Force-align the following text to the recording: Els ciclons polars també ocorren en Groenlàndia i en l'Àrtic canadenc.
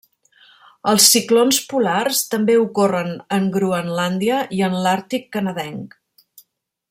Els 0.91 1.09
ciclons 1.15 1.59
polars 1.73 2.21
també 2.31 2.55
ocorren 2.63 3.13
en 3.39 3.45
Groenlàndia 3.57 4.41
i 4.61 4.65
en 4.69 4.79
l'Àrtic 4.87 5.33
canadenc. 5.39 5.97